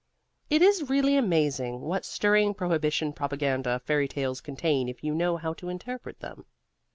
[0.49, 5.53] It is really amazing what stirring prohibition propaganda fairy tales contain if you know how
[5.53, 6.47] to interpret them.